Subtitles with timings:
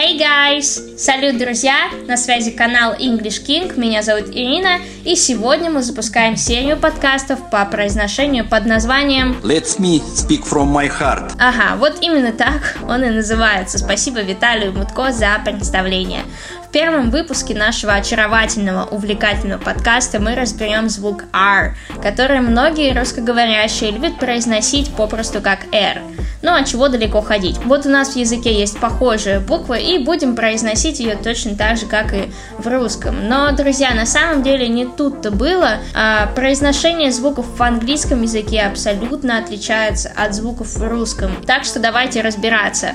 [0.00, 0.96] Hey guys!
[0.96, 1.90] Салют, друзья!
[2.08, 7.66] На связи канал English King, меня зовут Ирина, и сегодня мы запускаем серию подкастов по
[7.66, 11.34] произношению под названием Let me speak from my heart.
[11.38, 13.76] Ага, вот именно так он и называется.
[13.76, 16.22] Спасибо Виталию Мутко за представление.
[16.70, 24.20] В первом выпуске нашего очаровательного, увлекательного подкаста мы разберем звук R, который многие русскоговорящие любят
[24.20, 26.00] произносить попросту как R.
[26.42, 27.58] Ну а чего далеко ходить?
[27.64, 31.86] Вот у нас в языке есть похожая буква, и будем произносить ее точно так же,
[31.86, 33.28] как и в русском.
[33.28, 35.78] Но, друзья, на самом деле не тут-то было.
[35.92, 41.32] А произношение звуков в английском языке абсолютно отличается от звуков в русском.
[41.44, 42.92] Так что давайте разбираться.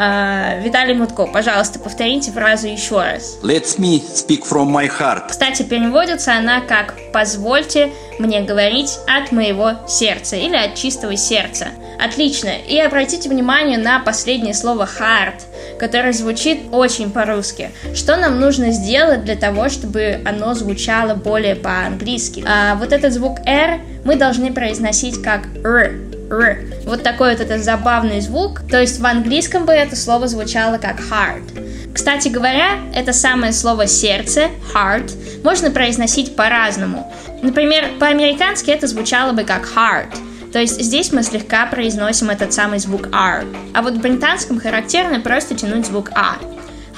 [0.00, 3.36] Uh, Виталий Мутко, пожалуйста, повторите фразу еще раз.
[3.42, 5.24] Let me speak from my heart.
[5.28, 11.66] Кстати, переводится она как «позвольте мне говорить от моего сердца» или «от чистого сердца».
[12.02, 12.48] Отлично.
[12.66, 15.42] И обратите внимание на последнее слово heart,
[15.78, 17.70] которое звучит очень по-русски.
[17.94, 22.42] Что нам нужно сделать для того, чтобы оно звучало более по-английски?
[22.48, 26.09] А, вот этот звук R мы должны произносить как R.
[26.30, 26.58] R.
[26.84, 28.62] Вот такой вот это забавный звук.
[28.68, 31.92] То есть в английском бы это слово звучало как heart.
[31.92, 37.12] Кстати говоря, это самое слово сердце, heart, можно произносить по-разному.
[37.42, 40.16] Например, по-американски это звучало бы как heart.
[40.52, 43.44] То есть здесь мы слегка произносим этот самый звук R.
[43.74, 46.36] А вот в британском характерно просто тянуть звук А.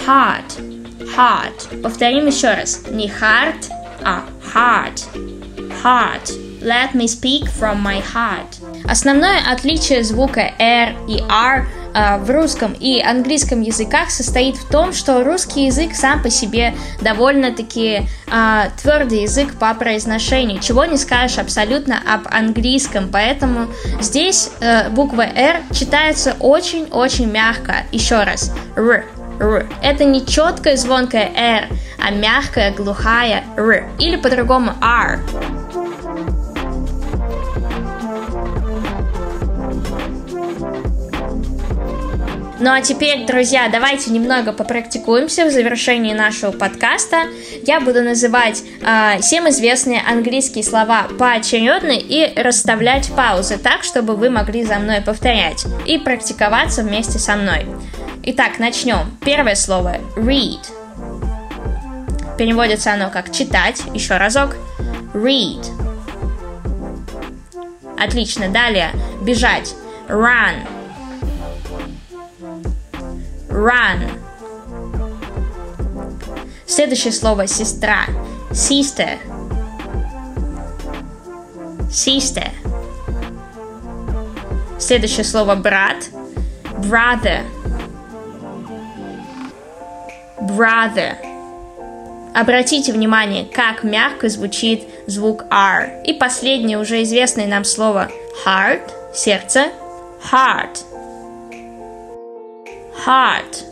[0.07, 1.17] Heart.
[1.17, 1.83] Heart.
[1.83, 2.83] Повторим еще раз.
[2.91, 3.71] Не heart,
[4.03, 4.23] а
[4.55, 5.05] heart.
[5.83, 6.52] Heart.
[6.63, 8.61] Let me speak from my heart.
[8.89, 14.93] Основное отличие звука R и R э, в русском и английском языках состоит в том,
[14.93, 21.39] что русский язык сам по себе довольно-таки э, твердый язык по произношению, чего не скажешь
[21.39, 23.67] абсолютно об английском, поэтому
[24.01, 27.85] здесь э, буква R читается очень-очень мягко.
[27.91, 28.53] Еще раз.
[28.77, 29.05] R.
[29.41, 29.67] R.
[29.83, 31.69] Это не четкая звонкая R,
[31.99, 33.89] а мягкая, глухая R.
[33.99, 35.19] Или по-другому R.
[42.63, 47.25] Ну а теперь, друзья, давайте немного попрактикуемся в завершении нашего подкаста.
[47.67, 54.31] Я буду называть э, всем известные английские слова поочередно и расставлять паузы так, чтобы вы
[54.31, 57.67] могли за мной повторять и практиковаться вместе со мной.
[58.23, 59.19] Итак, начнем.
[59.25, 60.61] Первое слово read.
[62.39, 63.83] Переводится оно как читать.
[63.93, 64.55] Еще разок.
[65.15, 65.67] Read.
[67.99, 68.51] Отлично.
[68.51, 68.93] Далее.
[69.21, 69.75] Бежать.
[70.07, 70.82] Run
[73.53, 74.11] run.
[76.67, 78.07] Следующее слово сестра.
[78.51, 79.19] Sister.
[81.91, 82.51] Sister.
[84.79, 85.97] Следующее слово брат.
[86.79, 87.43] Brother.
[90.41, 91.17] Brother.
[92.35, 96.03] Обратите внимание, как мягко звучит звук R.
[96.05, 98.11] И последнее уже известное нам слово
[98.47, 99.67] heart, сердце,
[100.33, 100.79] heart
[103.03, 103.72] heart.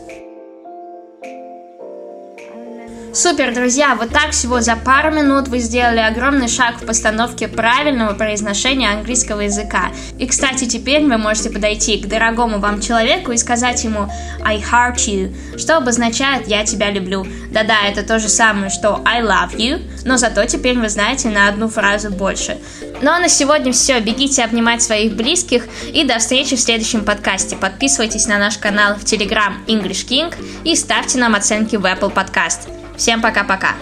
[3.13, 3.95] Супер, друзья!
[3.95, 9.41] Вот так всего за пару минут вы сделали огромный шаг в постановке правильного произношения английского
[9.41, 9.91] языка.
[10.17, 14.09] И, кстати, теперь вы можете подойти к дорогому вам человеку и сказать ему
[14.45, 17.27] I heart you, что обозначает «я тебя люблю».
[17.51, 21.49] Да-да, это то же самое, что I love you, но зато теперь вы знаете на
[21.49, 22.59] одну фразу больше.
[23.01, 23.99] Ну а на сегодня все.
[23.99, 27.57] Бегите обнимать своих близких и до встречи в следующем подкасте.
[27.57, 30.33] Подписывайтесь на наш канал в Telegram English King
[30.63, 32.80] и ставьте нам оценки в Apple Podcast.
[33.01, 33.73] Всем пока-пока.